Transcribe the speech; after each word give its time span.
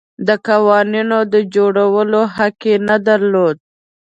د 0.27 0.29
قوانینو 0.47 1.19
د 1.33 1.35
جوړولو 1.55 2.21
حق 2.35 2.59
یې 2.69 2.75
نه 2.87 2.97
درلود. 3.07 3.57